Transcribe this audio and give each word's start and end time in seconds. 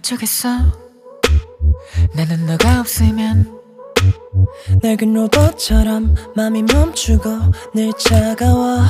어쩌겠어. 0.00 0.48
나는 2.14 2.46
너가 2.46 2.80
없으면 2.80 3.60
낡은 4.82 5.12
로봇처럼 5.12 6.14
맘이 6.34 6.62
멈추고 6.62 7.30
늘 7.74 7.92
차가워. 7.98 8.80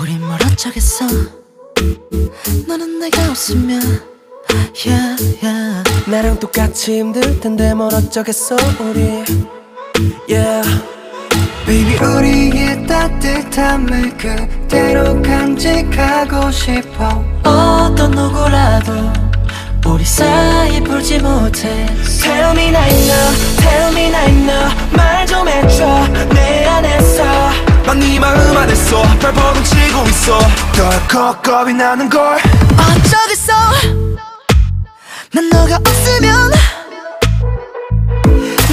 우린 0.00 0.20
뭘 0.20 0.38
어쩌겠어. 0.42 1.06
너는 2.66 2.98
내가 2.98 3.30
없으면 3.30 3.80
yeah, 4.84 5.38
yeah. 5.42 6.10
나랑 6.10 6.40
똑같이 6.40 6.98
힘들 6.98 7.40
텐데 7.40 7.72
뭘 7.72 7.94
어쩌겠어 7.94 8.56
우리. 8.80 9.24
Yeah. 10.28 10.68
Baby 11.66 11.96
우리의 11.98 12.86
따뜻함을 12.86 14.16
그대로 14.16 15.22
간직하고 15.22 16.50
싶어. 16.50 17.24
어떤 17.44 18.10
누구라도 18.10 19.21
우리 19.86 20.04
사이 20.04 20.80
풀지 20.82 21.18
못해. 21.18 21.86
Tell 22.20 22.50
me 22.52 22.68
now 22.68 23.34
Tell 23.58 23.92
me 23.92 24.06
now 24.06 24.70
말 24.92 25.26
좀 25.26 25.48
해줘. 25.48 25.84
내 26.34 26.64
안에서. 26.66 27.24
난네 27.86 28.18
마음 28.18 28.56
안에서 28.56 29.02
발버둥 29.20 29.64
치고 29.64 30.02
있어. 30.08 30.38
덜컥 30.74 31.42
겁이 31.42 31.74
나는 31.74 32.08
걸. 32.08 32.38
어쩌겠어? 32.78 33.52
난 35.34 35.48
너가 35.50 35.76
없으면 35.76 36.50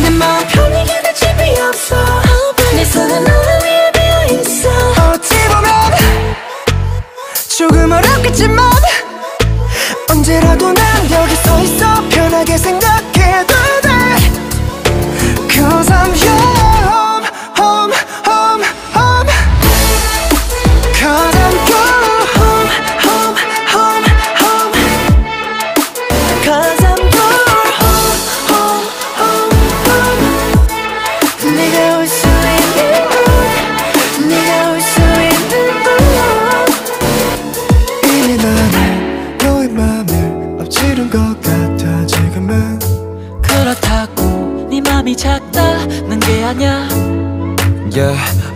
내 0.02 0.10
마음 0.12 0.48
편하게 0.48 1.02
될 1.02 1.14
집이 1.16 1.60
없어. 1.62 1.96
내 2.76 2.86
손은 2.86 3.24
너를 3.24 3.60
위해 3.64 3.92
비어있어. 3.92 4.70
어찌 5.14 5.36
보면 5.48 5.72
조금 7.58 7.92
어렵겠지만 7.92 8.70
언제라도 10.20 10.74
난 10.74 11.12
여기 11.12 11.34
서 11.34 11.62
있어 11.62 12.10
편하게 12.10 12.58
생각해 12.58 13.19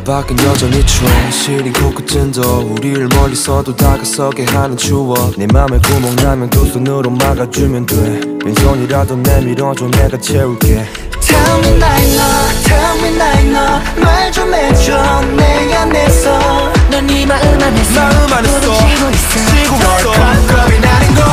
밖은 0.03 0.37
여전히 0.39 0.85
추워 0.85 1.09
시린 1.31 1.71
코끝진도 1.71 2.41
우리를 2.73 3.07
멀리서도 3.07 3.75
다가서게 3.75 4.45
하는 4.45 4.75
추억. 4.75 5.33
네 5.37 5.47
맘에 5.47 5.79
구멍 5.79 6.15
나면 6.17 6.49
두 6.49 6.65
손으로 6.65 7.09
막아주면 7.09 7.85
돼. 7.85 8.19
빈손이라도 8.43 9.15
내밀어줘 9.17 9.87
내가 9.87 10.17
채울게. 10.19 10.85
Tell 11.21 11.59
me 11.59 11.69
now, 11.77 11.87
no, 12.13 12.27
tell 12.65 12.99
me 12.99 13.09
now, 13.15 13.47
no 13.47 14.03
말좀 14.03 14.53
해줘 14.53 15.21
내 15.37 15.73
안에서. 15.73 16.73
넌네 16.91 17.25
마음 17.25 17.61
안에서. 17.61 18.01
마음 18.01 18.33
안에서 18.33 18.59
부딪히고 18.59 19.09
있어. 19.09 20.11
겁이 20.47 20.79
나는 20.79 21.15
걸. 21.15 21.23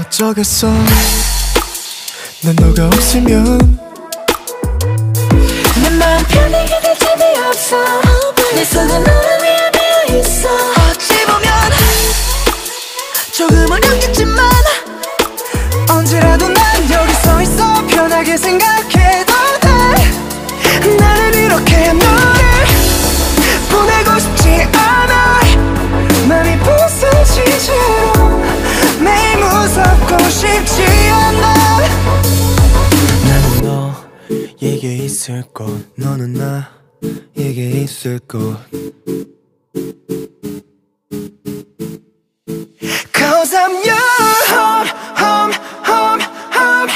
어쩌겠어. 0.00 0.68
난 2.42 2.56
너가 2.56 2.86
없으면 2.86 3.78
내 5.92 5.98
마음 5.98 6.24
편하게 6.24 6.80
될 6.80 6.98
집이 6.98 7.22
없어. 7.46 7.76
내 8.54 8.64
손은 8.64 9.04
너를 9.04 9.42
위해 9.42 9.70
비어있어. 9.72 10.48
어찌 10.90 11.26
보면 11.26 11.46
조금 13.30 13.70
어렵겠지만 13.70 14.50
언제라도 15.90 16.48
난 16.48 16.90
여기 16.90 17.12
서 17.14 17.42
있어 17.42 17.86
편하게 17.86 18.38
생각해도 18.38 19.32
돼. 19.60 20.96
나는 20.98 21.34
이렇게 21.34 21.92
너를 21.92 22.40
보내고 23.70 24.18
싶지 24.18 24.66
않아. 24.72 25.40
맘이 26.26 26.58
부서지도록 26.58 28.42
매일 28.98 29.36
무섭고 29.36 30.30
싶지 30.30 30.84
않아. 31.10 31.54
나는 33.24 33.62
너 33.62 34.01
에게 34.62 34.96
있을 34.96 35.42
것 35.52 35.66
너는 35.96 36.32
나에게 36.32 37.82
있을 37.82 38.18
것 38.20 38.56
Cause 43.12 43.52
I'm 43.54 43.74
your 43.84 43.98
home, 44.48 44.88
home, 45.18 45.52
home, 45.84 46.22
home. 46.54 46.88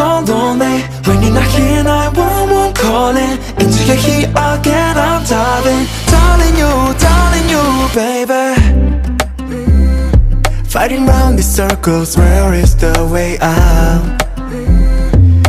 So 0.00 0.32
lonely 0.32 0.76
When 1.06 1.16
you're 1.22 1.36
not 1.40 1.50
here 1.56 1.84
911 1.84 2.74
calling 2.84 3.34
Into 3.60 3.80
your 3.88 4.00
heat 4.04 4.28
again 4.50 4.94
I'm 5.08 5.22
diving 5.34 5.84
Darling 6.14 6.56
you, 6.62 6.72
darling 7.06 7.48
you 7.54 7.64
baby. 8.00 8.46
Mm. 9.52 10.66
Fighting 10.66 11.04
round 11.06 11.38
these 11.38 11.52
circles, 11.60 12.16
where 12.16 12.54
is 12.54 12.72
the 12.76 12.94
way 13.12 13.38
out? 13.40 14.04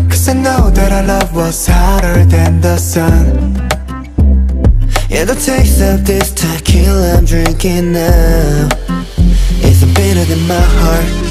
Cause 0.10 0.28
I 0.28 0.34
know 0.34 0.70
that 0.78 0.92
our 0.98 1.06
love 1.14 1.36
was 1.36 1.68
hotter 1.68 2.26
than 2.26 2.62
the 2.62 2.78
sun. 2.78 3.26
Yeah, 5.10 5.26
the 5.26 5.36
taste 5.36 5.82
of 5.82 6.06
this 6.06 6.32
tequila 6.34 7.18
I'm 7.18 7.26
drinking 7.26 7.92
now 7.92 8.70
It's 9.68 9.84
bitter 9.96 10.24
than 10.24 10.48
my 10.48 10.66
heart 10.80 11.31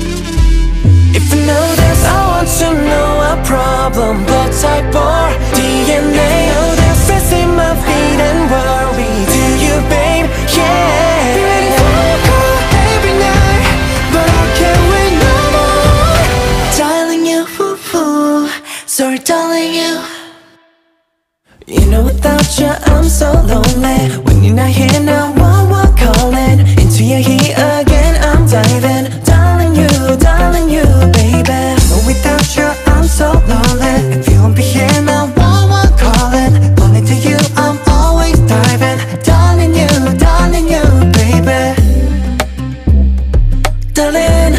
If 1.12 1.35
you 1.35 1.41
know 1.45 1.67
this, 1.75 2.05
I 2.07 2.19
want 2.31 2.49
to 2.61 2.69
know 2.89 3.09
our 3.29 3.45
problem. 3.45 4.25
Blood 4.27 4.53
type 4.62 4.95
or 4.95 5.27
DNA 5.59 6.33
Oh, 6.55 6.75
they're 6.79 6.99
stressing 7.03 7.51
my 7.57 7.75
feet 7.85 8.21
and 8.29 8.41
worry 8.51 9.11
Do 9.35 9.43
you, 9.65 9.75
babe? 9.91 10.27
Yeah. 10.55 11.11
Every 12.95 13.15
night, 13.27 13.67
but 14.15 14.29
I 14.43 14.45
can't 14.59 14.85
wait 14.93 15.15
no 15.27 15.35
more. 15.55 16.79
Darling 16.79 17.27
you, 17.27 17.41
sorry 18.87 19.19
darling 19.19 19.75
you. 19.75 19.93
You 21.67 21.87
know 21.91 22.05
without 22.05 22.59
you 22.59 22.71
I'm 22.93 23.05
so 23.05 23.33
lonely. 23.51 24.15
When 24.25 24.45
you're 24.45 24.55
not 24.55 24.71
here 24.71 25.01
now 25.01 25.33
one 25.35 25.71
one 25.71 25.97
calling 25.97 26.61
Into 26.79 27.03
your 27.05 27.19
heat 27.19 27.53
again 27.53 28.15
I'm 28.23 28.47
diving 28.47 29.19
You 32.56 32.67
I'm 32.87 33.05
so 33.05 33.31
lonely. 33.47 34.19
If 34.19 34.29
you 34.29 34.41
won't 34.41 34.56
be 34.56 34.62
here 34.62 34.88
now 35.02 35.26
one 35.37 35.70
one 35.70 35.93
calling? 35.97 36.52
Only 36.81 37.00
to 37.06 37.14
you 37.14 37.37
I'm 37.56 37.79
always 37.87 38.38
diving. 38.41 38.99
Darling 39.23 39.73
you, 39.73 39.87
darling 40.19 40.67
you 40.67 40.82
baby. 41.14 41.62
Darling 43.93 44.55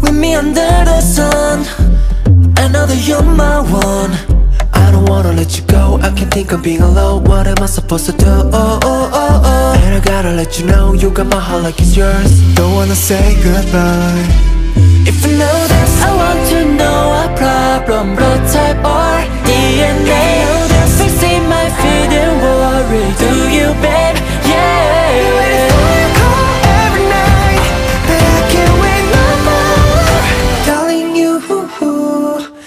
With 0.00 0.14
me 0.14 0.34
under 0.34 0.72
the 0.84 1.00
sun. 1.00 1.60
I 2.56 2.66
know 2.72 2.86
that 2.86 3.06
you're 3.06 3.22
my 3.22 3.60
one. 3.60 4.10
I 4.74 4.90
don't 4.90 5.08
wanna 5.08 5.32
let 5.32 5.56
you 5.56 5.64
go. 5.66 6.00
I 6.02 6.10
can't 6.10 6.32
think 6.34 6.50
of 6.50 6.64
being 6.64 6.82
alone. 6.82 7.22
What 7.22 7.46
am 7.46 7.62
I 7.62 7.66
supposed 7.66 8.06
to 8.06 8.12
do? 8.12 8.26
Oh, 8.26 8.80
oh, 8.82 9.10
oh, 9.12 9.42
oh. 9.44 9.80
And 9.84 9.94
I 9.94 10.00
gotta 10.00 10.32
let 10.32 10.58
you 10.58 10.66
know 10.66 10.92
You 10.92 11.10
got 11.10 11.28
my 11.28 11.38
heart 11.38 11.62
like 11.62 11.78
it's 11.78 11.96
yours. 11.96 12.32
Don't 12.56 12.74
wanna 12.74 12.96
say 12.96 13.36
goodbye 13.44 14.51
If 15.04 15.16
you 15.24 15.32
know 15.36 15.58
this 15.72 15.92
I 16.02 16.10
want 16.22 16.40
to 16.50 16.58
know 16.78 17.00
our 17.20 17.30
problem. 17.36 18.14
Blood 18.16 18.42
type 18.52 18.78
or 18.78 19.16
DNA 19.46 20.26
Oh, 20.50 20.66
they're 20.70 20.92
fixing 20.98 21.42
my 21.48 21.66
feet 21.80 22.12
and 22.22 22.34
worry. 22.42 23.04
Do 23.22 23.32
you, 23.56 23.68
babe? 23.82 24.12
I 24.14 24.92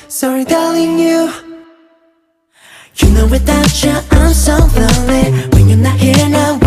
Sorry 0.08 0.46
darling 0.46 0.98
you. 0.98 1.30
You 2.96 3.10
know 3.12 3.28
without 3.28 3.84
you 3.84 3.92
I'm 4.12 4.34
so 4.34 4.56
lonely. 4.56 5.24
When 5.52 5.68
you're 5.68 5.78
not 5.78 6.00
here 6.00 6.30
now 6.30 6.65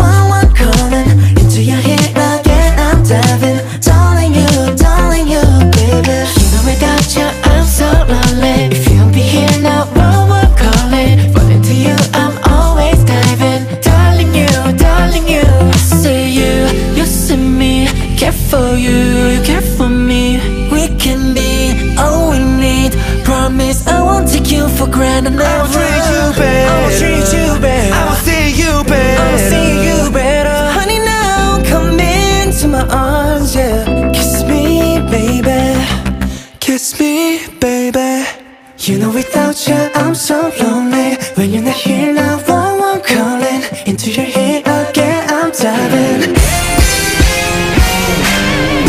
without 39.19 39.67
you 39.67 39.79
I'm 40.01 40.15
so 40.15 40.37
lonely. 40.61 41.09
When 41.35 41.47
you're 41.51 41.67
not 41.69 41.75
here 41.75 42.13
now 42.13 42.37
one 42.47 42.75
one 42.87 43.01
calling 43.01 43.61
Into 43.89 44.07
your 44.17 44.29
head 44.35 44.61
again 44.79 45.21
I'm 45.37 45.51
diving. 45.51 46.21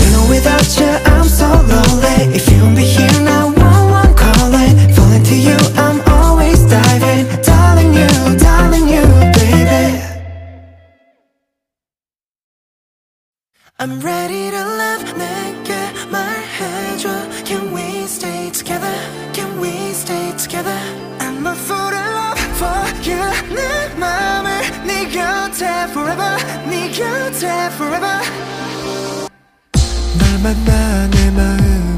You 0.00 0.06
know 0.12 0.24
without 0.34 0.68
you 0.78 0.90
I'm 1.14 1.28
so 1.40 1.48
lonely. 1.72 2.18
If 2.38 2.44
you 2.50 2.58
won't 2.62 2.76
be 2.76 2.86
here 2.96 3.20
now 3.32 3.46
one 3.70 3.86
one 4.00 4.14
calling 4.22 4.72
Falling 4.96 5.24
to 5.30 5.36
you 5.48 5.58
I'm 5.84 5.98
always 6.18 6.60
diving. 6.74 7.22
Darling 7.50 7.92
you, 8.00 8.10
darling 8.46 8.86
you 8.94 9.04
baby. 9.38 9.84
I'm 13.80 13.94
ready 14.00 14.49
together? 20.39 20.79
I'm 21.19 21.45
a 21.47 21.55
fool 21.55 21.93
in 21.93 22.07
love 22.17 22.39
for 22.59 22.85
you 23.03 23.25
내 23.55 23.87
맘을 23.97 24.61
네 24.85 25.07
곁에 25.09 25.65
forever 25.91 26.37
네 26.69 26.89
곁에 26.91 27.47
forever 27.75 28.21
날 30.19 30.39
만나 30.43 31.07
내 31.07 31.31
마음 31.31 31.88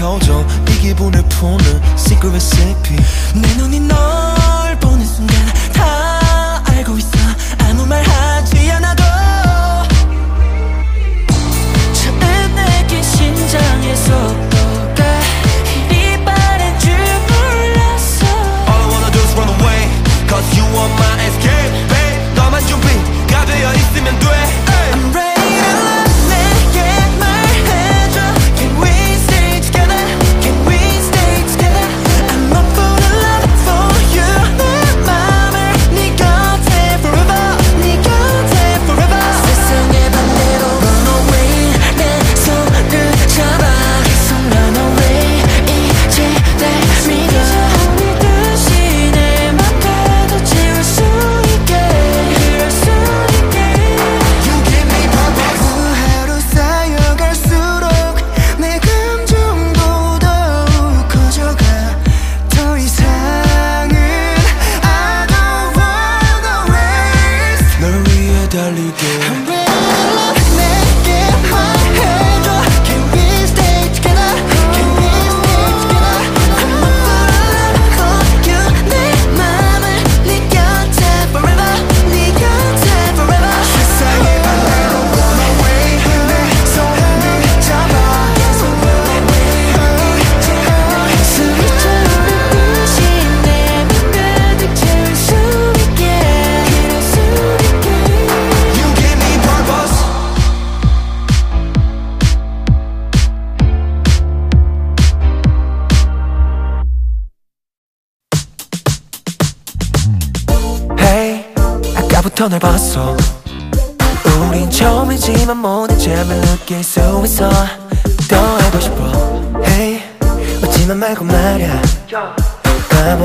표정 0.00 0.46
이 0.66 0.80
기분을 0.80 1.22
푸는 1.28 1.80
secret 1.94 2.28
recipe. 2.28 2.96
내 3.34 3.54
눈이 3.56 3.80
널 3.80 4.19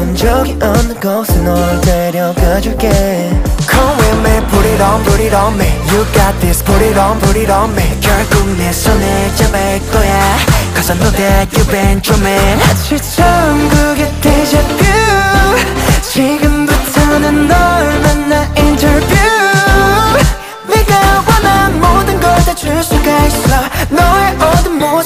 본 0.06 0.16
적이 0.16 0.56
없는 0.62 1.00
곳에 1.00 1.34
널 1.42 1.82
데려가줄게 1.82 2.90
Come 3.68 3.98
with 3.98 4.20
me, 4.22 4.48
put 4.52 4.66
it 4.68 4.84
on, 4.84 5.04
put 5.04 5.20
it 5.20 5.36
on 5.36 5.56
me 5.58 5.66
You 5.90 6.06
got 6.14 6.40
this, 6.42 6.64
put 6.64 6.80
it 6.86 6.96
on, 6.96 7.18
put 7.22 7.36
it 7.36 7.52
on 7.52 7.72
me 7.74 8.00
결국 8.00 8.48
내 8.56 8.72
손을 8.72 9.02
잡을 9.36 9.82
거야 9.92 10.38
Cause 10.76 10.92
I 10.92 11.00
know 11.00 11.10
that 11.10 11.50
you've 11.58 11.72
been 11.72 12.00
dreaming 12.02 12.62
처음 13.16 13.68
그게 13.70 14.12
데자뷰 14.22 14.86
지금부터는 16.04 17.48
널 17.48 18.00
만나 18.00 18.44
인터뷰 18.58 19.16
네가 20.68 21.24
원한 21.28 21.82
모든 21.82 22.20
걸 22.20 22.36
다 22.46 22.54
줄 22.54 22.84
수가 22.84 23.26
있어 23.26 23.50
너의 23.90 24.36
어두운 24.40 24.78
모습 24.78 25.05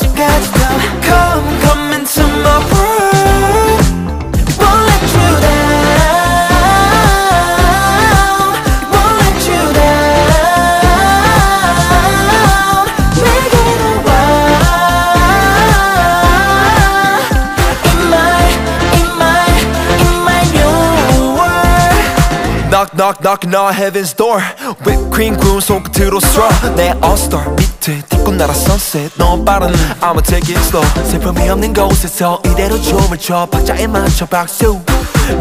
Knock 22.80 22.96
knock 22.96 23.22
knock 23.22 23.44
on 23.44 23.74
heaven's 23.74 24.14
door 24.14 24.40
Whipped 24.86 25.12
cream 25.12 25.36
구운 25.36 25.60
손끝으로 25.60 26.22
straw 26.24 26.48
내 26.78 26.96
all-star 27.04 27.54
밑에 27.58 28.02
딛고 28.08 28.32
날아 28.32 28.54
sunset 28.54 29.12
너무 29.18 29.44
빠른 29.44 29.68
I'ma 30.00 30.22
take 30.24 30.56
it 30.56 30.58
slow 30.68 30.88
슬픔이 31.04 31.50
없는 31.50 31.74
곳에서 31.74 32.42
이대로 32.46 32.80
춤을 32.82 33.18
춰 33.18 33.46
박자에 33.48 33.86
맞춰 33.86 34.26
박수 34.26 34.80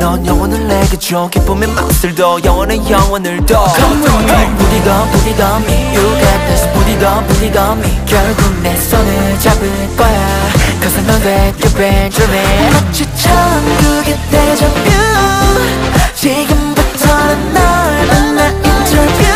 넌 0.00 0.26
영혼을 0.26 0.66
내게 0.66 0.98
줘 0.98 1.28
기쁨의 1.30 1.68
맛을 1.68 2.12
더 2.16 2.42
영원의 2.42 2.90
영혼을 2.90 3.46
더 3.46 3.68
Come 3.68 4.02
with 4.02 4.66
me 4.66 5.38
on 5.38 5.62
me 5.62 5.94
You 5.94 6.02
got 6.18 6.42
this 6.50 6.66
on 7.56 7.78
me 7.78 8.04
결국 8.04 8.52
내 8.64 8.76
손을 8.76 9.38
잡을 9.38 9.70
거야 9.96 10.50
Cause 10.80 10.98
I 10.98 11.04
know 11.06 11.18
that 11.22 11.56
you've 11.60 11.76
been 11.76 12.10
dreaming 12.10 12.72
마치 12.72 13.04
그게 13.78 14.18
데자뷰 14.28 14.90
지금 16.16 16.67
부터는 16.98 17.52
널 17.54 18.06
만나 18.06 19.27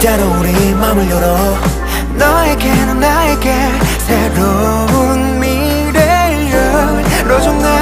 이대로 0.00 0.30
우리 0.38 0.74
맘을 0.76 1.10
열어. 1.10 1.36
너에게는 2.16 3.00
나에게 3.00 3.52
새로운 3.98 5.38
미래를 5.38 6.50
열어줘. 7.22 7.52
날 7.52 7.79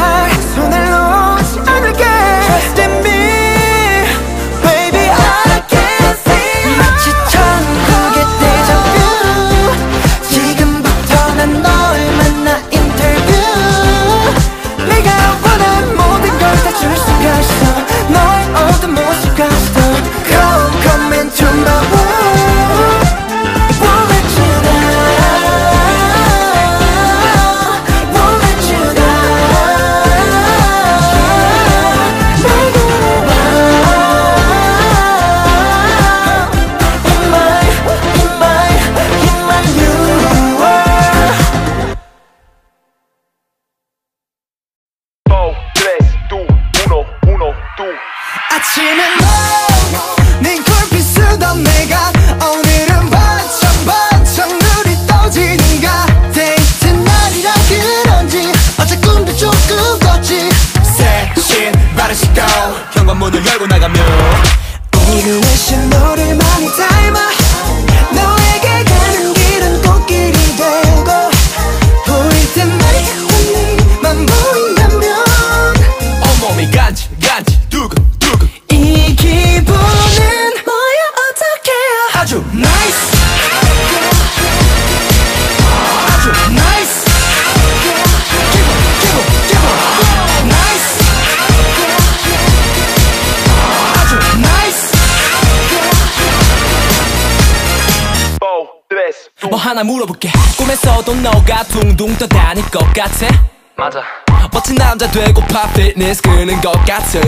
피트니스 105.98 106.22
끄는 106.22 106.60
것 106.60 106.72
같아. 106.84 107.20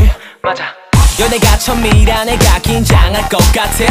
맞아. 0.42 0.64
연애가 1.18 1.58
처음이라 1.58 2.24
내가 2.24 2.58
긴장할 2.60 3.28
것 3.28 3.38
같아. 3.52 3.84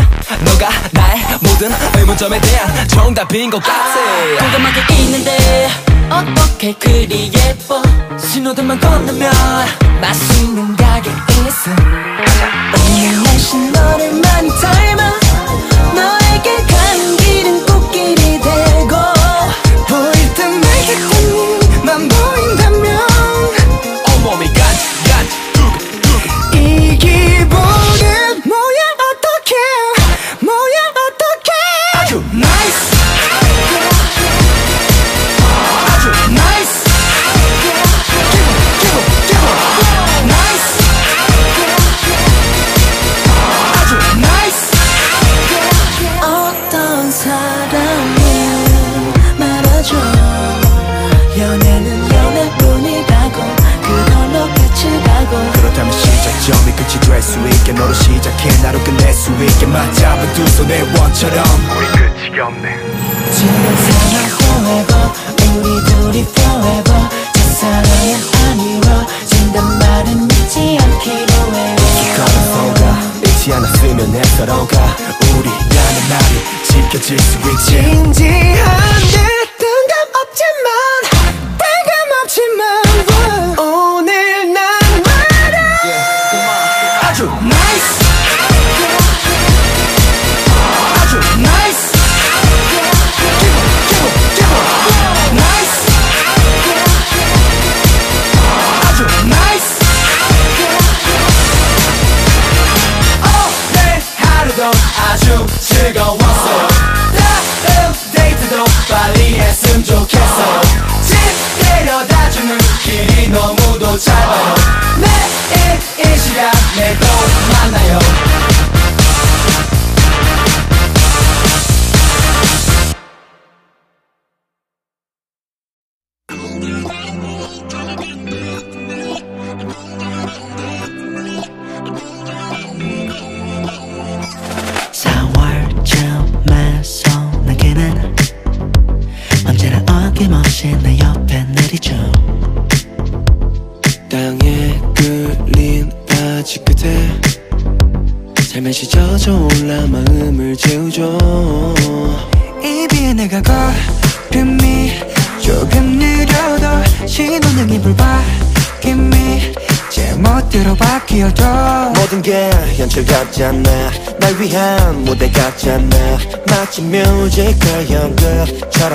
너가 0.46 0.70
나의 0.92 1.22
모든 1.42 1.70
의문점에 1.98 2.40
대한 2.40 2.88
정답인 2.88 3.50
것 3.50 3.62
같아. 3.62 3.94
공감하게 4.40 4.94
있는데 5.02 5.70
어떻게 6.10 6.74
그리 6.74 7.30
예뻐? 7.36 7.82
신호등만 8.18 8.80
건너면 8.80 9.32
맛있는 10.02 10.76
가게 10.78 11.10
있어 11.10 11.72
오늘 11.72 13.24
날씨 13.24 13.58
너를 13.58 14.14
많이 14.14 14.50
닮아 14.50 15.19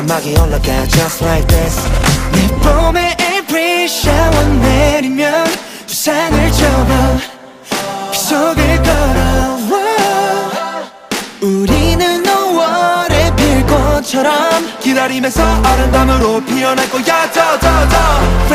사막이 0.07 0.37
올라가 0.38 0.87
just 0.87 1.25
like 1.25 1.47
this. 1.47 1.81
내 2.33 2.47
봄에 2.59 3.17
every 3.21 3.85
shower 3.85 4.47
내리면 4.61 5.47
두상을 5.87 6.53
접어 6.53 7.19
빗속을 8.12 8.83
걸어 8.83 9.55
우리는 11.40 12.23
5월의 12.23 13.37
빌꽃처럼 13.37 14.79
기다리면서 14.81 15.43
아름다움으로 15.43 16.45
피어날 16.45 16.90
거야. 16.90 17.31
더더더. 17.31 18.47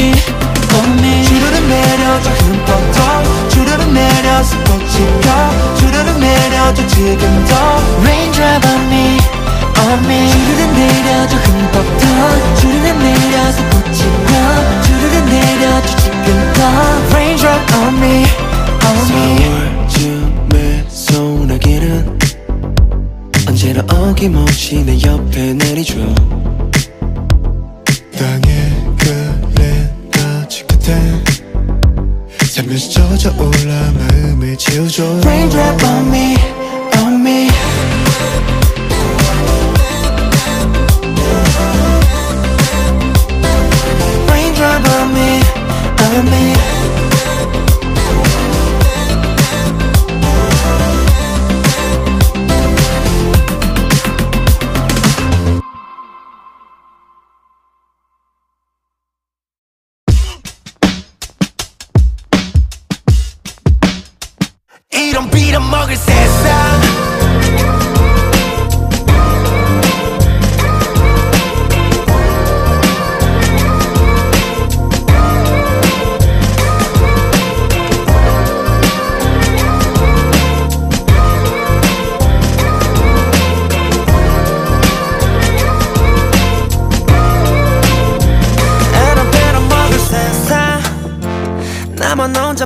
me 0.00 0.12
only 0.78 1.24
주르륵 1.24 1.66
내려져 1.68 2.30
흠뻑 2.30 2.92
더. 2.92 3.48
주르륵 3.48 3.92
내려서 3.92 4.56
꽃이 4.64 5.20
펴 5.20 5.76
주르륵 5.76 6.18
내려져 6.18 6.86
지금 6.86 7.44
더. 7.46 7.52
Raindrop 8.02 8.66
on 8.66 8.80
me 8.88 9.18
on 9.78 10.04
me. 10.04 10.30
주르륵 10.30 10.72
내려져 10.72 11.36
흠뻑 11.36 11.74
더. 12.00 12.04
주르륵 12.60 12.96
내려서 12.98 13.58
꽃이 13.70 14.00
펴 14.26 14.30
주르륵 14.82 15.24
내려져 15.28 15.88
지금 15.96 16.52
더. 16.54 16.58
Raindrop 17.12 17.74
on 17.74 17.94
me 17.98 18.24
on 18.86 18.96
me. 19.10 19.20
4월쯤에 19.90 20.66
언제나 23.48 23.82
어김없이 23.92 24.84
내 24.84 24.98
옆에 25.02 25.52
내리줘 25.54 25.96
땅에 28.16 28.59
잠에서 32.62 33.16
젖어 33.16 33.50
마음을 33.94 34.56
지워줘. 34.56 35.20
Raindrop 35.24 35.82
on 35.86 36.08
me, 36.10 36.36
on 36.98 37.14
me. 37.22 37.48
Raindrop 44.28 44.88
on 44.88 45.14
me, 45.14 45.40
on 46.04 46.26
me. 46.26 46.79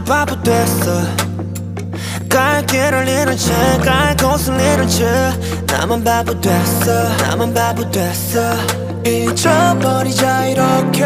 바보 0.05 0.43
됐어. 0.43 1.03
갈 2.29 2.65
길을 2.67 3.09
잃은 3.09 3.37
채갈 3.37 4.17
곳을 4.17 4.55
잃은 4.61 4.89
채 4.89 5.05
나만 5.67 6.03
바보 6.03 6.41
됐어. 6.41 7.09
나만 7.19 7.55
바보 7.55 7.91
됐어. 7.91 8.41
잊어버리자 9.07 10.47
이렇게. 10.47 11.05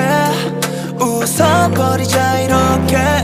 웃어버리자 1.01 2.40
이렇게. 2.40 3.18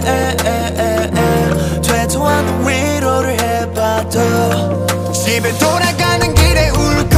되도 2.15 2.27
않는 2.27 2.69
위로를 2.69 3.41
해봐도 3.41 5.13
집에 5.13 5.57
돌아가는 5.59 6.35
길에 6.35 6.71
울고 6.71 7.17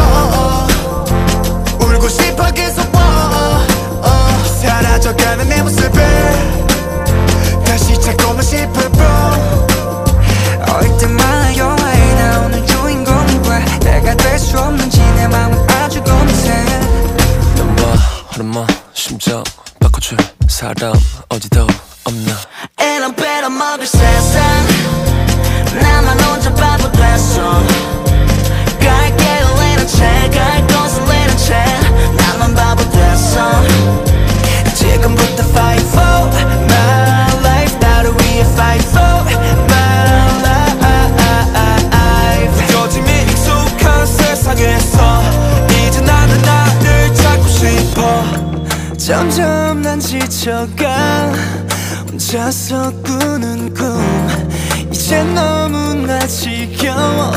울고 1.81 2.09
싶어 2.09 2.51
계속 2.53 2.83
어, 2.95 3.67
어. 4.03 4.09
사라져가는 4.61 5.49
내 5.49 5.63
모습을 5.63 6.76
다시 8.07 8.17
찾고만 8.17 8.43
싶어 8.43 8.81
bro 8.91 9.67
어릴 10.77 10.97
때마다 10.99 11.57
영화에 11.57 12.15
나오는 12.15 12.65
주인공이 12.67 13.41
왜 13.49 13.65
내가 13.81 14.15
될 14.15 14.39
수 14.39 14.57
없는지 14.59 15.01
내 15.17 15.27
맘은 15.27 15.69
아주 15.71 16.01
고민해 16.05 16.65
넘버 17.57 17.95
하루만 18.29 18.67
심장 18.95 19.43
바꿔줄 19.81 20.19
사람 20.49 20.93
어디도 21.31 21.67
없나. 22.05 22.33
이런 22.81 23.15
빼려먹을 23.17 23.85
세상. 23.87 24.43
나만 25.81 26.21
혼자 26.21 26.55
바보 26.55 26.91
됐어. 26.93 27.61
갈 28.81 29.17
길을 29.17 29.73
잃은 29.73 29.87
채갈 29.89 30.56
점점 49.07 49.83
난 49.83 50.01
지쳐가 50.01 51.33
혼자서 52.11 52.91
꾸는 53.05 53.73
꿈. 53.73 54.03
이제 54.91 55.23
너무나 55.23 56.19
지겨워 56.27 57.31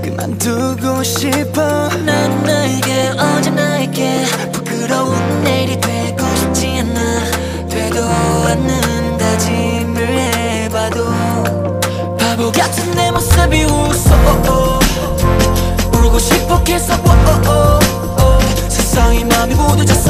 그만두고 0.00 1.02
싶어. 1.02 1.88
난 2.06 2.44
너에게 2.44 3.08
언제 3.18 3.50
나에게 3.50 4.26
부끄러운 4.52 5.42
내일이 5.42 5.80
되고 5.80 6.24
싶지 6.36 6.84
않아. 6.86 7.68
되도 7.68 8.04
않는 8.04 9.18
다짐을 9.18 10.06
해봐도. 10.06 11.04
바보 12.16 12.52
같은 12.52 12.92
내 12.92 13.10
모습이 13.10 13.64
웃어. 13.64 14.80
울고 15.94 16.16
싶어 16.20 16.62
해서 16.68 16.96
세상이 18.68 19.24
맘이 19.24 19.54
무뎌졌어 19.54 20.07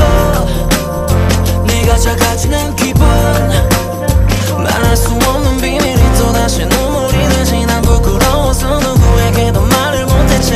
작아지는 2.01 2.77
기분. 2.77 3.01
말할 4.57 4.97
수 4.97 5.11
없는 5.13 5.57
비밀이 5.61 6.19
또다시 6.19 6.65
눈물이 6.67 7.29
나지 7.29 7.67
난 7.67 7.83
부끄러워서 7.83 8.79
누구에게도 8.81 9.61
말을 9.61 10.07
못했지. 10.07 10.53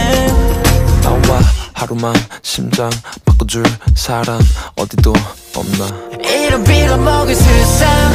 나와 1.02 1.40
하루만 1.72 2.14
심장 2.42 2.90
바꿔줄 3.24 3.64
사람 3.94 4.40
어디도 4.76 5.12
없나. 5.56 5.86
이런 6.24 6.62
빌어먹을 6.64 7.34
세상. 7.34 8.12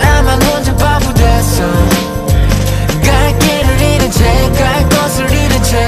나만 0.00 0.42
혼자 0.42 0.74
바보 0.76 1.12
됐어. 1.14 1.62
갈 3.04 3.38
길을 3.38 3.80
잃은 3.80 4.10
채갈 4.10 4.88
것을 4.88 5.30
잃은 5.30 5.62
채 5.62 5.86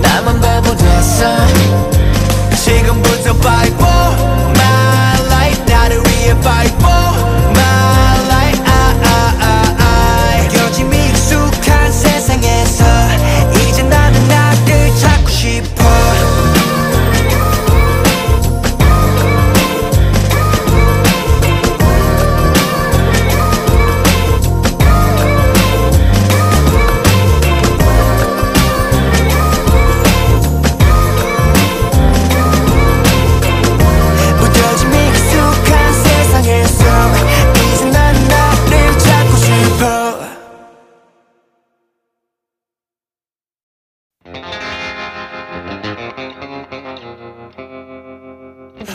나만 0.00 0.40
바보 0.40 0.74
됐어 0.76 1.26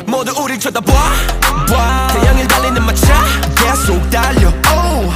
모두 0.06 0.32
우릴 0.42 0.60
쳐다봐. 0.60 0.92
봐. 0.92 2.08
태양을 2.14 2.48
달리는 2.48 2.86
마차 2.86 3.24
계속 3.56 4.10
달려. 4.10 4.50
Oh. 4.72 5.14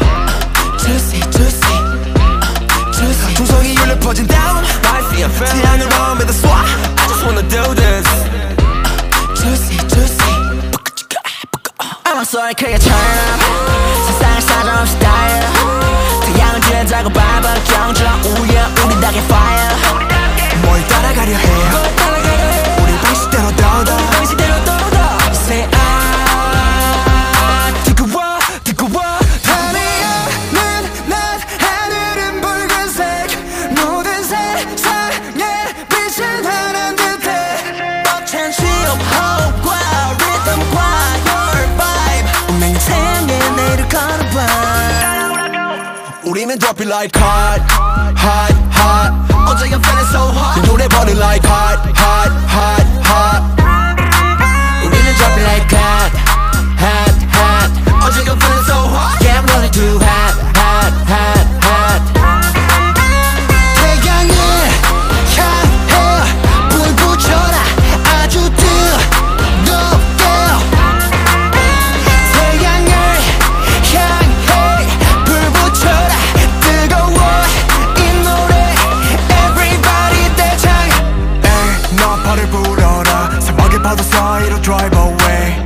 Juicy 0.79 1.21
juicy. 1.31 1.61
Juicy. 2.93 3.33
조성이 3.35 3.77
울려 3.79 3.97
퍼진 3.99 4.27
down 4.27 4.63
태양을 4.81 5.87
오면서 5.87 6.47
쏴. 6.47 6.49
I 6.51 7.07
just 7.07 7.23
wanna 7.25 7.47
do 7.47 7.75
this. 7.75 8.07
Juicy 9.35 9.77
juicy. 9.87 10.31
I'm 12.05 12.21
sorry 12.21 12.53
크게 12.53 12.77
turn 12.77 12.93
up 12.93 13.41
세상을 14.07 14.41
사정없이 14.41 14.99
달려 14.99 15.47
태양은 16.25 16.61
지나자고 16.61 17.09
밟아. 17.09 17.53
경적 17.63 18.05
우야 18.39 18.69
우리 18.85 18.99
닭의 19.01 19.21
fire. 19.23 19.75
뭘 20.63 20.87
따라가려 20.87 21.35
해? 21.35 21.45
우 21.47 22.60
리 23.51 23.55
방식대로 23.55 23.83
더더 23.83 23.97
당신대로 24.11 24.63
떨어져 24.65 24.97
Say 25.31 25.63
I 25.63 25.73
뜨거워 27.83 28.39
뜨거워. 28.63 29.01
하늘은 29.43 30.55
난 31.07 31.13
하늘은 31.59 32.41
붉은색. 32.41 33.01
모든 33.75 34.23
세상에 34.23 35.43
빛을 35.89 36.45
하는 36.45 36.95
듯해. 36.95 38.03
벅찬 38.05 38.51
수업 38.51 38.97
호흡과 38.99 39.69
리듬과 40.17 40.77
your 41.27 41.57
vibe. 41.77 42.27
운명의 42.49 42.75
태양에 42.79 43.31
내일을 43.55 43.79
걸어봐. 43.89 44.37
우리는 46.23 46.57
drop 46.59 46.79
it 46.81 46.89
like 46.89 47.11
hot 47.19 47.61
hot 48.17 48.53
hot. 48.73 49.11
어제 49.47 49.65
I'm 49.65 49.81
feeling 49.83 50.07
so 50.09 50.29
hot. 50.31 50.59
이 50.59 50.61
노래 50.67 50.87
버는 50.87 51.17
like 51.17 51.45
hot 51.47 51.79
hot 51.99 52.31
hot 52.31 52.31
hot 52.47 52.80
drive 84.61 84.93
away. 84.95 85.57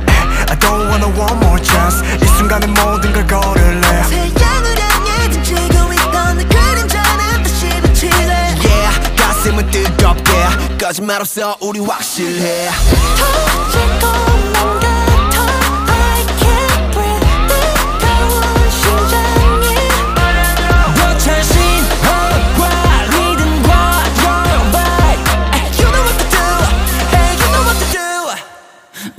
I 0.48 0.56
don't 0.58 0.88
wanna 0.88 1.08
one 1.08 1.36
more 1.38 1.60
chance. 1.62 2.02
이 2.22 2.26
순간에 2.36 2.66
모든 2.66 3.12
걸 3.12 3.26
걸을래. 3.26 3.80
태양을 4.08 4.78
향해 4.80 5.30
등지고 5.30 5.92
있던 5.92 6.38
내 6.38 6.44
그림자는 6.44 7.42
다시 7.42 7.68
비치네 7.82 8.56
yeah 8.64 9.16
가슴은 9.16 9.70
뜨겁게. 9.70 10.32
거짓말 10.78 11.20
없어 11.20 11.56
우리 11.60 11.80
확실해. 11.80 12.70
터질 13.18 13.98
것만 14.00 14.85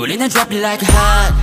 Rolling 0.07 0.21
and 0.21 0.31
dropping 0.31 0.61
like 0.61 0.79
hot, 0.79 1.35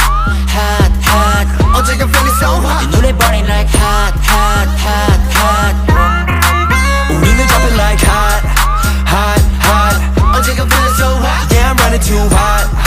hot, 0.49 0.89
hot. 1.05 1.47
Oh, 1.77 1.85
take 1.85 2.01
a 2.01 2.09
feeling 2.09 2.37
so 2.41 2.49
hot. 2.65 2.81
네 2.81 2.97
노래 2.97 3.13
burning 3.13 3.45
like 3.45 3.69
hot, 3.69 4.17
hot, 4.25 4.69
hot, 4.81 5.21
hot. 5.37 5.75
우리는 7.13 7.47
dropping 7.47 7.77
like 7.77 8.01
hot, 8.01 8.41
hot, 9.05 9.45
hot. 9.61 10.01
Oh, 10.33 10.41
take 10.41 10.57
a 10.57 10.65
feeling 10.65 10.95
so 10.97 11.13
hot. 11.13 11.53
Yeah, 11.53 11.73
I'm 11.73 11.77
running 11.77 12.01
too 12.01 12.17
hot. 12.33 12.84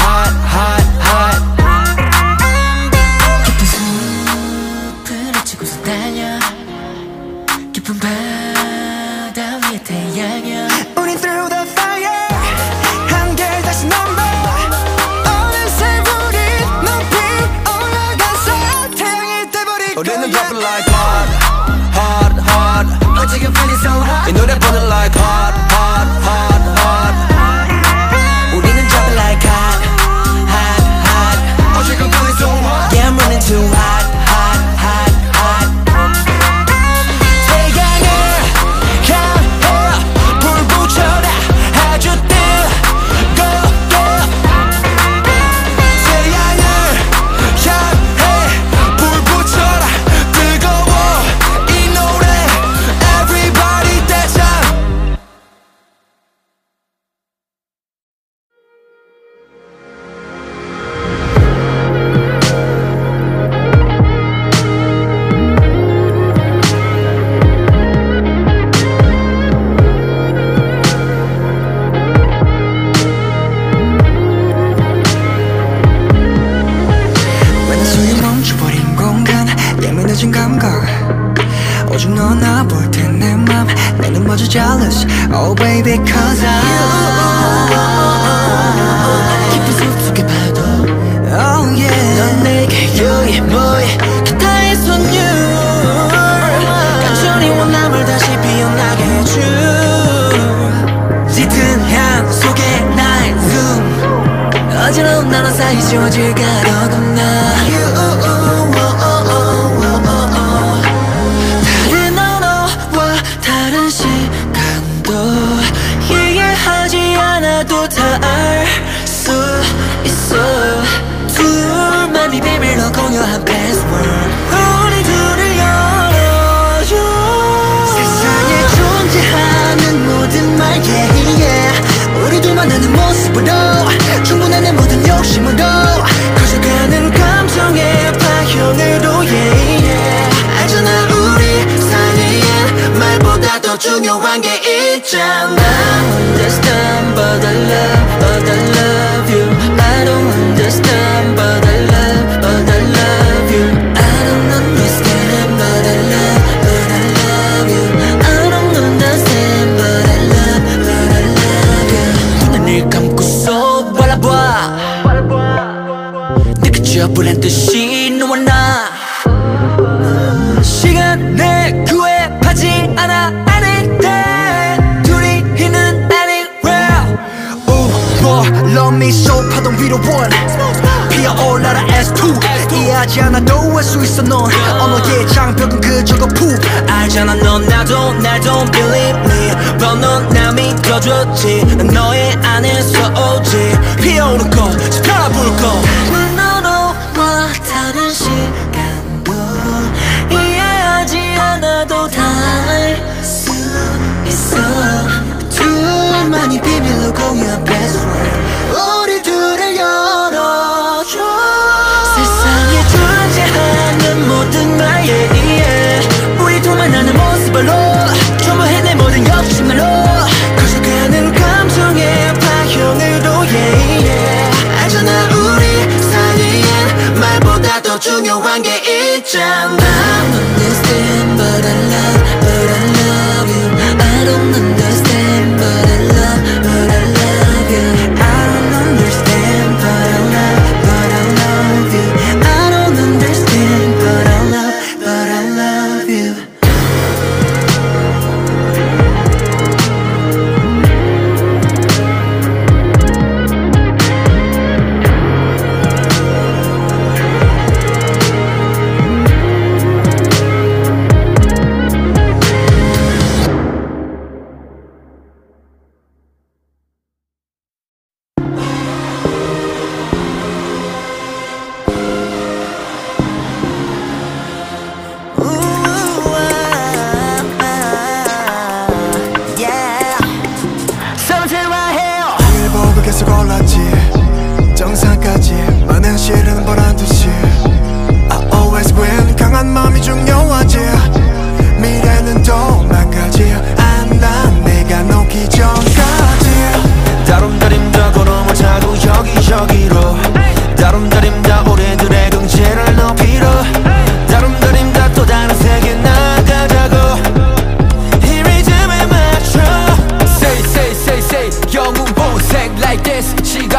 더 227.97 227.99
중요한 227.99 228.61
게 228.61 229.15
있잖아. 229.17 229.86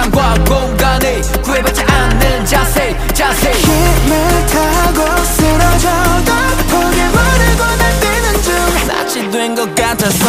시간과 0.08 0.34
공간에 0.44 1.20
구애받지 1.42 1.82
않는 1.82 2.44
자세 2.46 2.96
자세. 3.12 3.50
힘을 3.52 4.46
타고 4.46 5.24
쓰러져도 5.24 6.32
포기만 6.68 7.16
하고 7.16 7.76
날 7.76 8.00
뛰는 8.00 8.42
중. 8.42 8.54
낯이 8.86 9.30
된 9.30 9.54
것 9.54 9.74
같아서 9.74 10.24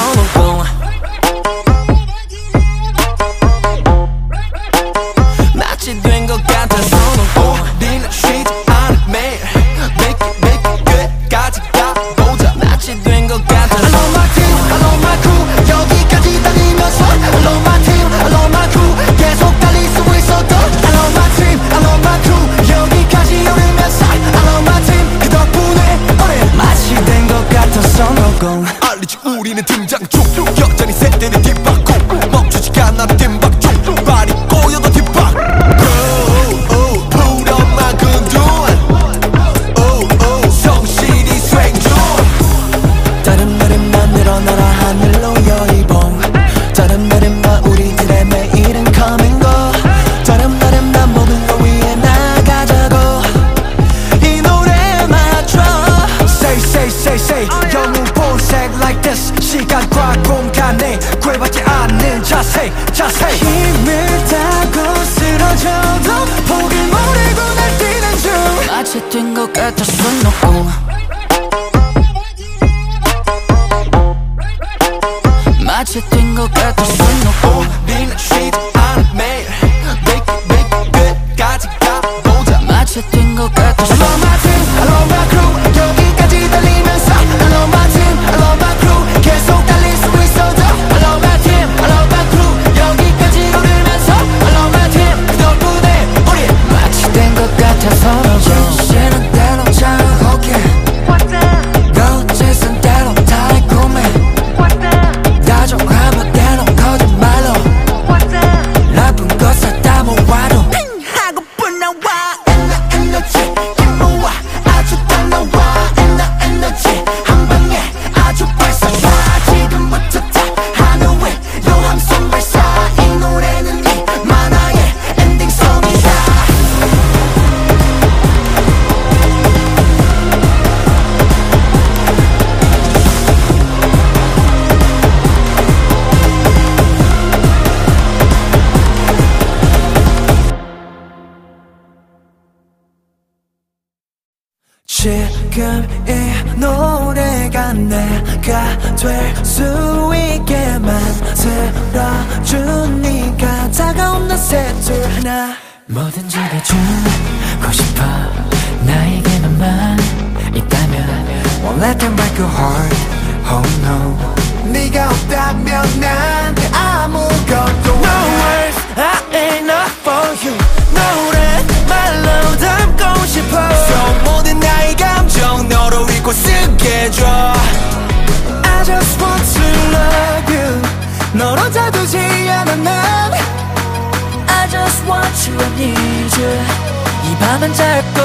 난 187.70 187.74
짧고 187.76 188.22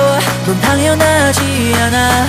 넌 0.46 0.60
당연하지 0.62 1.74
않아 1.76 2.26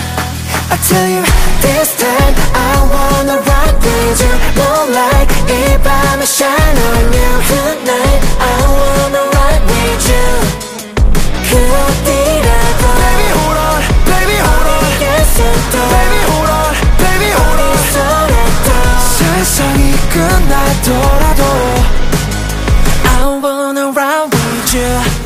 I 0.69 0.77
tell 0.85 1.07
you 1.15 1.23
this 1.61 1.95
time 1.95 2.35
I 2.53 2.75
wanna 2.91 3.37
rock 3.39 3.79
with 3.79 4.19
you 4.19 4.35
More 4.59 4.91
like 4.91 5.31
이 5.47 5.79
밤에 5.81 6.25
shine 6.25 6.75
on 6.75 7.13
you 7.15 7.31
Good 7.47 7.79
night 7.87 8.19
I 8.37 8.51
wanna 8.67 9.23
ride 9.31 9.63
with 9.63 10.11
you 10.11 10.27
그 11.47 11.55
어디라도 11.55 12.83
Baby 12.99 13.27
hold 13.31 13.59
on 13.63 13.79
Baby 14.11 14.35
hold 14.35 14.67
on 14.67 14.83
어디겠어도 14.83 15.75
Baby 15.95 16.19
hold 16.27 16.51
on 16.51 16.75
Baby 16.99 17.31
hold 17.31 17.61
on 17.61 17.71
어디서라도 17.79 18.69
세상이 19.15 19.79
끝나더라도 20.11 21.43
I 23.05 23.39
wanna 23.41 23.85
ride 23.91 24.35
with 24.35 24.75
you 24.75 25.24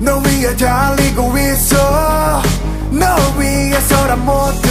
너 0.00 0.18
위에 0.18 0.56
달리고 0.56 1.36
있어. 1.38 2.42
너 2.90 3.06
위에서란 3.36 4.24
모두. 4.24 4.68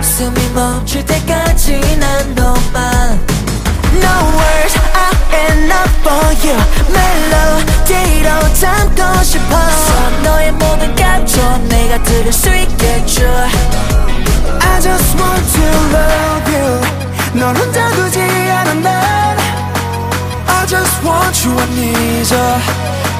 숨이 0.00 0.50
멈출 0.54 1.04
때까지 1.04 1.80
난 1.98 2.34
너만. 2.34 3.20
No 3.94 4.14
words, 4.36 4.78
I 4.94 5.12
am 5.34 5.64
not 5.64 5.90
for 6.00 6.26
you. 6.42 6.56
멜로디로 6.88 8.28
담고 8.60 9.22
싶어. 9.24 9.56
너의 10.22 10.52
모든 10.52 10.94
감정 10.96 11.68
내가 11.68 12.02
들을 12.02 12.32
수 12.32 12.48
있겠죠 12.54 13.22
I 14.60 14.80
just 14.80 15.16
want 15.18 15.52
to 15.52 15.64
love 15.92 16.54
you. 16.54 16.80
널 17.34 17.54
혼자 17.56 17.88
두지 17.90 18.20
않아 18.20 18.74
난. 18.74 19.43
Just 20.66 21.04
want 21.04 21.44
you 21.44 21.52
I 21.52 21.66
need 21.76 22.32
ya 22.32 22.58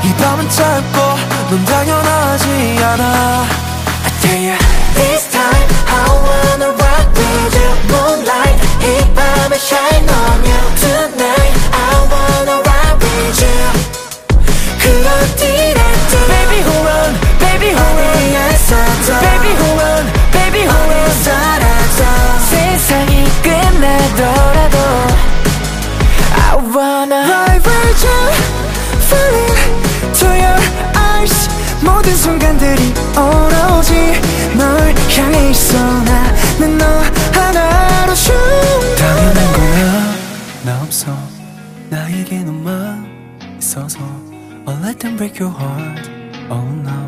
이 0.02 0.12
밤은 0.16 0.48
짧고 0.48 0.98
넌 1.50 1.64
당연하지 1.66 2.46
않아 2.82 3.04
I 4.04 4.20
tell 4.20 4.48
you 4.48 4.63
break 45.24 45.38
your 45.38 45.48
heart. 45.48 46.06
Oh 46.50 46.68
no. 46.84 47.03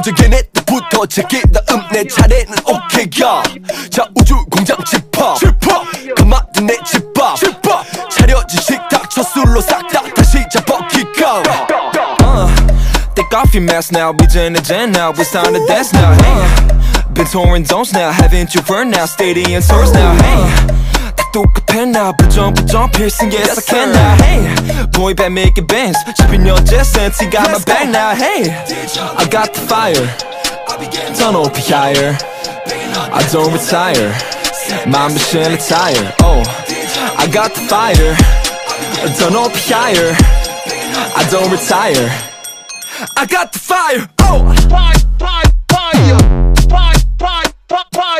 먼저 0.00 0.12
걔네들부터 0.12 1.06
제게 1.06 1.42
다음 1.42 1.82
내 1.92 2.04
차례는 2.06 2.54
오케이야. 2.64 3.42
자 3.90 4.06
우주 4.14 4.34
공장 4.50 4.76
집합. 4.84 5.38
집합. 5.38 5.84
가마든 6.16 6.66
내 6.66 6.76
집밥. 6.84 7.36
집밥. 7.36 7.84
차려진 8.10 8.60
식탁 8.60 9.08
첫 9.10 9.22
술로 9.22 9.60
싹 9.60 9.86
다 9.88 10.02
다시 10.14 10.38
잡아 10.52 10.86
기강. 10.88 11.42
Uh, 12.22 12.48
take 13.14 13.32
off 13.34 13.54
your 13.54 13.64
mask 13.64 13.92
now, 13.92 14.12
be 14.12 14.26
Jen 14.26 14.54
and 14.56 14.64
Jen 14.64 14.92
now. 14.92 15.10
It's 15.10 15.30
time 15.30 15.54
to 15.54 15.64
dance 15.66 15.92
now. 15.92 16.12
Hey, 16.12 17.12
been 17.14 17.26
touring 17.26 17.64
zones 17.64 17.92
now, 17.92 18.10
haven't 18.10 18.54
you 18.54 18.62
heard 18.62 18.88
now? 18.88 19.06
Stadium 19.06 19.62
tours 19.62 19.92
now. 19.92 20.14
Hey. 20.22 20.79
똑같아 21.32 21.84
나 21.84 22.12
부정 22.12 22.54
부정 22.54 22.90
piercing 22.92 23.30
yes 23.32 23.58
I 23.58 23.62
can 23.62 23.92
now 23.92 24.16
hey 24.22 24.86
boy 24.92 25.14
band 25.14 25.34
making 25.34 25.66
bands 25.66 25.98
shipping 26.16 26.46
your 26.46 26.58
jet 26.64 26.84
sense 26.84 27.20
got 27.30 27.50
my 27.50 27.58
back 27.64 27.88
now 27.88 28.14
hey 28.14 28.48
I 29.18 29.26
got 29.28 29.52
the 29.52 29.60
fire 29.68 30.06
turn 31.14 31.36
up 31.36 31.56
higher 31.56 32.16
I 33.12 33.22
don't 33.32 33.52
retire 33.52 34.12
my 34.86 35.08
mission 35.12 35.52
attire 35.52 36.14
oh 36.22 36.42
I 37.18 37.26
got 37.28 37.54
the 37.54 37.60
fire 37.68 38.16
turn 39.18 39.36
up 39.36 39.52
higher 39.68 40.16
I 41.14 41.22
don't 41.30 41.50
retire 41.50 42.08
I 43.16 43.26
got 43.26 43.52
the 43.52 43.58
fire 43.58 44.08
oh 44.20 44.40
Fire, 44.70 44.94
fire, 45.18 45.44
fire, 45.68 46.18
fire, 46.68 46.94
fire, 47.18 47.52
fire, 47.68 47.84
fire, 47.92 48.19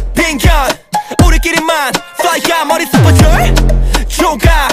빈견 0.21 0.69
우리끼리만 1.25 1.91
플라이야 2.19 2.63
머릿속 2.65 3.01
버절 3.01 3.55
조각 4.07 4.69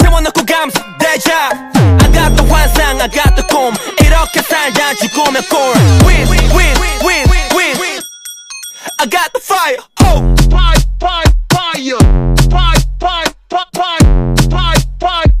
재원 0.00 0.22
넣고 0.22 0.46
감수 0.46 0.78
대작 1.00 1.52
I 1.74 2.12
got 2.12 2.36
the 2.36 2.48
환상 2.48 3.00
I 3.00 3.10
got 3.10 3.34
the 3.34 3.44
꿈 3.48 3.74
이렇게 3.98 4.40
살다 4.42 4.94
죽으면 4.94 5.42
꼴 5.50 5.58
Win 6.06 6.28
win 6.28 6.50
win 6.54 7.80
win 7.80 8.02
I 9.00 9.06
got 9.10 9.32
the 9.32 9.42
fire 9.42 9.78
oh 10.04 10.22
fire, 10.48 10.78
fire, 11.00 11.26
fire, 11.50 11.98
fire, 12.48 12.78
fire, 13.00 13.26
fire, 13.50 14.04
fire, 14.48 14.76
fire, 15.00 15.31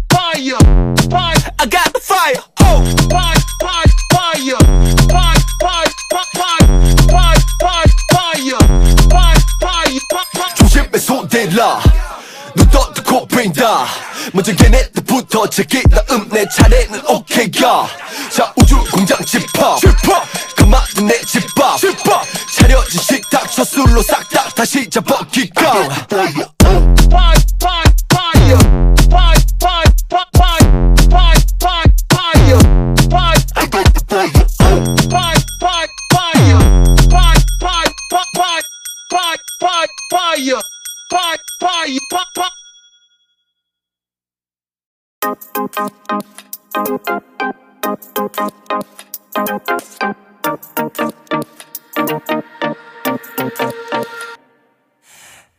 먼저 14.32 14.52
걔네들부터 14.54 15.46
제게 15.50 15.82
다음 15.82 16.28
내 16.30 16.46
차례는 16.48 17.02
오케이야. 17.06 17.86
자 18.30 18.52
우주 18.56 18.82
공장 18.90 19.22
집합. 19.24 19.78
집합. 19.78 20.24
가마든 20.56 21.06
내 21.06 21.20
집밥 21.20 21.78
집밥 21.78 22.24
차려진 22.56 23.00
식탁 23.00 23.50
첫 23.50 23.64
술로 23.64 24.02
싹 24.02 24.28
다 24.30 24.48
다시 24.54 24.88
잡아 24.88 25.18
기강 25.30 25.88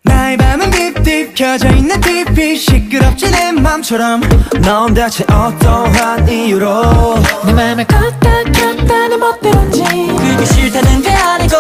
나의 0.04 0.38
밤은 0.38 0.70
딥딥 0.70 1.34
켜져 1.34 1.70
있는 1.70 2.00
TV 2.00 2.56
시끄럽지 2.56 3.32
내 3.32 3.52
맘처럼 3.54 4.22
넌 4.62 4.94
대체 4.94 5.24
어떠한 5.24 6.30
이유로 6.30 7.16
내 7.48 7.54
맘을 7.54 7.86
껐다 7.86 8.54
켰다 8.54 9.08
내 9.08 9.18
멋대로인지 9.18 9.84
그게 9.84 10.46
싫다는 10.46 11.02
게 11.02 11.10
아니고 11.10 11.56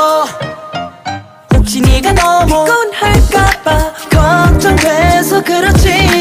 혹시 1.56 1.82
네가 1.82 2.14
너무 2.14 2.66
피곤할까봐 2.66 3.94
걱정돼서 4.12 5.44
그렇지 5.44 6.13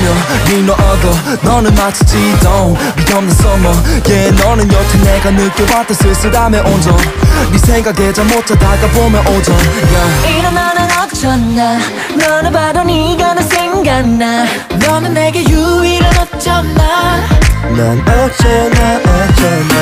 나는 0.00 0.04
너며 0.04 0.44
네 0.46 0.62
너어도 0.62 1.12
너는 1.42 1.74
마치 1.74 2.04
지동. 2.04 2.76
위없는 2.96 3.34
서머 3.34 3.72
yeah 4.06 4.30
너는 4.32 4.72
여태 4.72 4.98
내가 4.98 5.30
느껴봤던 5.30 5.96
쓸쓸함의 5.96 6.60
온전. 6.62 6.96
네 7.52 7.58
생각에 7.58 8.12
잠못 8.12 8.46
자다가 8.46 8.86
보면 8.88 9.26
오전. 9.28 9.54
Yeah. 9.56 10.38
이런 10.38 10.54
나는 10.54 10.88
어쩌나? 10.98 11.78
너를 12.16 12.50
봐도 12.50 12.82
네가 12.84 13.34
나 13.34 13.42
생각나. 13.42 14.46
너는 14.86 15.14
내게 15.14 15.44
유일한 15.44 16.12
어쩌나? 16.18 17.16
난 17.76 18.00
어쩌나 18.00 18.96
어쩌나. 18.98 19.74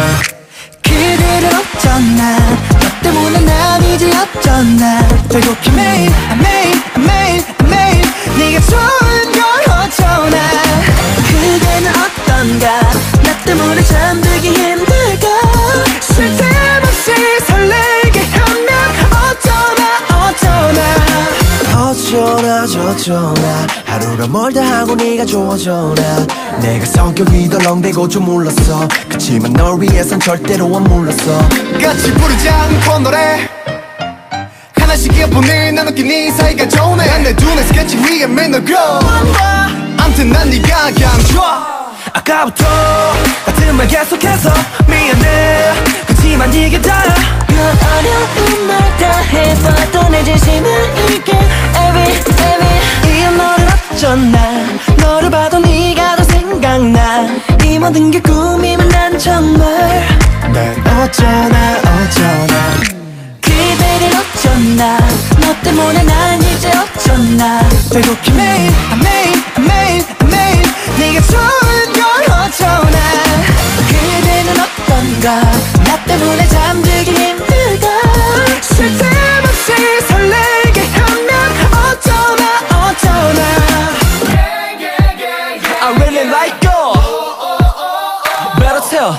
그대를 0.83 1.51
어쩌나? 1.55 2.39
너 2.71 3.03
때문에 3.03 3.41
난 3.41 3.83
이제 3.85 4.11
어쩌나? 4.11 5.07
되곡히 5.29 5.71
매일 5.73 6.11
아, 6.13 6.35
매일 6.35 6.75
아, 6.95 6.99
매일 6.99 7.45
아, 7.59 7.63
매일 7.65 8.03
네가 8.39 8.61
좋은 8.67 9.33
걸 9.99 10.29
어쩌나 10.29 10.39
그대는 11.29 11.91
어떤가? 11.91 12.81
나 13.23 13.45
때문에 13.45 13.83
잠들기 13.83 14.49
힘들까? 14.49 15.27
쉴틈 16.01 16.47
없이 16.83 17.13
설레게 17.47 18.21
하면 18.21 18.69
어쩌나 19.31 19.83
어쩌나? 20.29 21.91
어쩌나 21.91 22.67
저쩌나. 22.67 23.67
하루가 23.87 24.27
멀다 24.29 24.63
하고 24.63 24.95
네가 24.95 25.25
좋아져나. 25.25 26.27
내가 26.61 26.85
성격이 26.87 27.49
덜렁대고 27.49 28.09
좀 28.09 28.25
몰랐어. 28.25 28.89
그치만 29.09 29.53
널 29.53 29.81
위해선 29.81 30.21
절대로 30.21 30.75
안 30.77 30.85
몰랐어. 30.85 31.39
같이 31.83 32.13
부르지 32.13 32.49
않고 32.49 32.99
노래. 33.01 33.49
하나씩 34.75 35.17
이어폰을 35.17 35.75
나눠끼 35.75 36.03
네 36.03 36.31
사이가 36.31 36.69
좋네. 36.69 37.07
난내 37.07 37.33
눈에 37.35 37.63
스케치 37.65 37.97
위에 37.99 38.27
맨날 38.27 38.65
암튼 40.09 40.31
난 40.31 40.49
네가 40.49 40.91
그냥 40.95 41.19
좋아. 41.31 41.93
아까부터 42.15 42.65
같은 43.45 43.77
말 43.77 43.87
계속해서 43.87 44.51
미안해. 44.87 45.73
그치만 46.07 46.53
이게 46.55 46.81
다야 46.81 47.15
넌 47.49 47.59
어려운 47.59 48.67
말 48.67 48.79
다 48.99 49.19
해봐도 49.21 50.09
내 50.09 50.25
진심은 50.25 50.71
이게. 51.11 51.33
Every 51.33 52.11
every. 52.11 52.81
이런 53.05 53.37
너를 53.37 53.69
어쩌나. 53.93 54.67
너를 54.97 55.31
봐도 55.31 55.59
네가 55.59 56.17
더 56.17 56.25
생각나. 56.25 57.27
이 57.63 57.79
모든 57.79 58.11
게 58.11 58.19
꿈이면 58.21 58.89
난 58.89 59.19
정말. 59.19 60.09
난 60.55 61.03
어쩌나 61.03 61.77
어쩌나 61.83 62.98
매일 63.79 64.11
어쩌나 64.17 64.99
너 65.41 65.55
때문에 65.63 66.03
난 66.03 66.43
이제 66.43 66.71
어쩌나 66.71 67.69
배고픈 67.93 68.37
매일 68.37 68.73
매일 69.03 69.43
매일 69.67 70.05
매일 70.31 70.63
네가 70.99 71.21
좋은 71.27 71.93
걸 71.93 72.03
어쩌나 72.31 72.99
그대는 73.89 74.61
어떤가? 74.61 75.27
나 75.85 76.05
때문에 76.05 76.47
잠들기 76.49 77.11
힘들다. 77.11 77.87
쉴 78.63 78.97
틈 78.97 79.07
없이 79.45 79.73
설레게 80.09 80.81
하면 80.81 81.31
어쩌나 81.73 82.89
어쩌나. 82.89 83.41
I 85.81 85.93
really 85.97 86.25
like 86.29 86.57
you. 86.65 86.81
Better 88.59 88.81
tell 88.89 89.13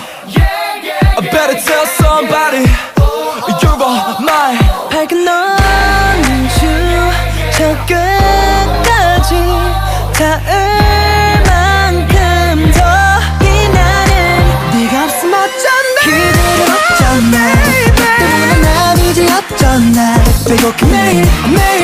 날빼 20.78 21.79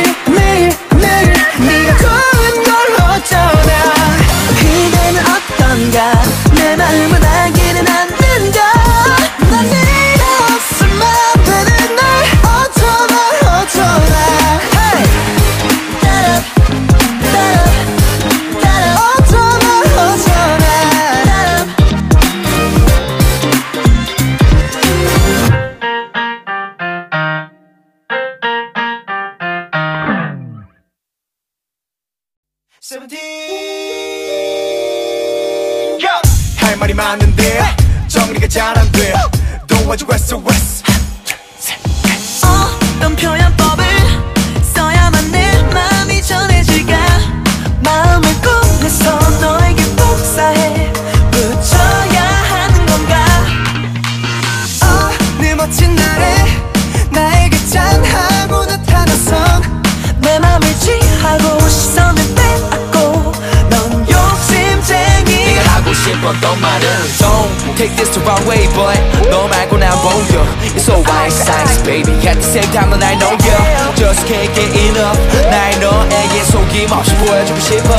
but 68.76 69.30
너 69.30 69.47
말고 69.47 69.78
난 69.78 69.91
보여 70.01 70.45
It's 70.76 70.84
so 70.84 70.95
white 71.01 71.32
size 71.32 71.82
baby 71.84 72.13
At 72.28 72.39
the 72.39 72.43
same 72.43 72.71
time 72.71 72.89
넌 72.91 73.01
I 73.03 73.15
know 73.15 73.32
you 73.32 73.95
Just 73.95 74.26
can't 74.28 74.53
get 74.53 74.71
enough 74.76 75.19
날 75.49 75.80
너에게 75.80 76.43
속임없이 76.43 77.15
보여주고 77.15 77.59
싶어 77.59 77.95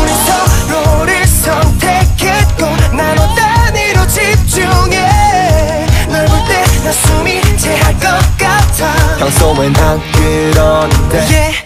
우리 0.00 0.12
서로를 0.26 1.26
선택했고 1.26 2.66
나눠 2.96 3.26
단위로 3.34 4.06
집중해 4.08 5.86
널 6.08 6.26
볼 6.26 6.38
때 6.46 6.62
나 6.84 6.90
숨이 6.90 7.40
채할 7.58 7.94
것 7.94 8.08
같아 8.38 8.92
평소엔 9.18 9.72
안 9.76 10.00
그러는데 10.12 11.26
예 11.30 11.61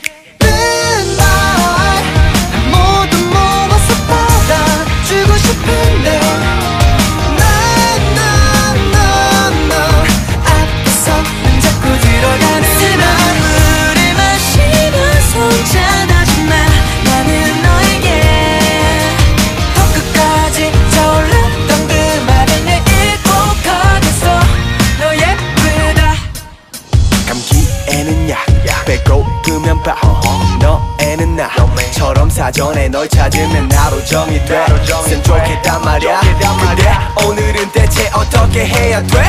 사전에 32.47 32.89
널 32.89 33.09
찾으면 33.09 33.69
하루 33.73 34.05
종일 34.05 34.41
돼쓴 34.45 35.21
좋겠단 35.25 35.83
말이야. 35.83 36.21
근데 36.21 37.27
오늘은 37.27 37.73
대체 37.73 38.09
어떻게 38.15 38.65
해야 38.65 39.03
돼? 39.03 39.25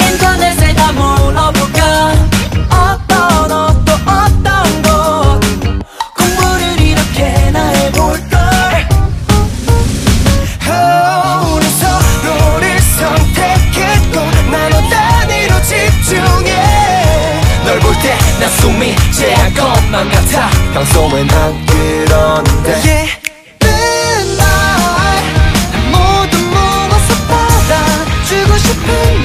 인터넷에 0.00 0.74
다 0.74 0.90
물어볼까? 0.90 2.14
어떤 2.70 3.52
옷도 3.52 3.92
어떤 4.04 4.82
곳? 4.82 5.40
공부를 6.16 6.80
이렇게나 6.80 7.68
해볼걸? 7.68 8.88
어, 10.68 11.54
우리 11.54 11.70
서로를 11.70 12.80
선택했고 12.98 14.18
나눠 14.50 14.80
단위로 14.90 15.62
집중해. 15.62 16.50
널 17.64 17.78
볼 17.78 17.94
때 18.02 18.18
나 18.40 18.48
숨이 18.48 18.96
제할 19.12 19.52
것만 19.54 20.08
같아 20.10 20.48
평소엔 20.78 21.28
안 21.32 21.66
그러는데. 21.66 22.70
예쁜 22.84 24.36
날 24.36 24.46
모두 25.90 26.38
모아서 26.38 27.14
받아주고 27.26 28.58
싶은 28.58 29.17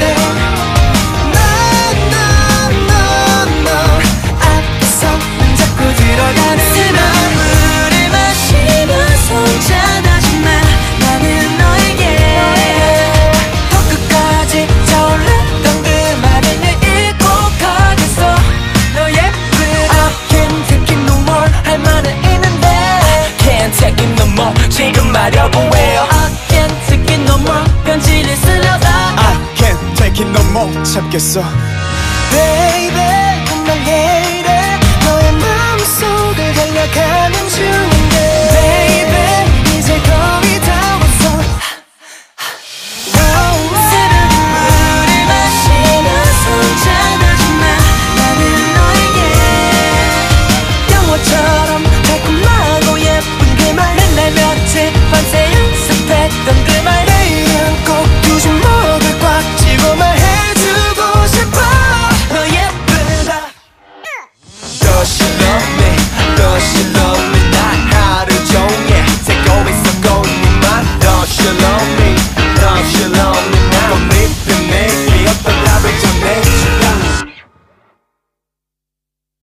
말려고 25.24 25.58
해요 25.78 26.06
I 26.12 26.34
can't 26.50 26.74
take 26.88 27.16
it 27.16 27.22
no 27.24 27.38
more 27.40 27.64
편지를 27.86 28.36
쓰려다 28.36 28.90
I 29.16 29.38
can't 29.56 29.96
take 29.96 30.26
it 30.26 30.28
no 30.28 30.42
more 30.52 30.84
참겠어 30.84 31.42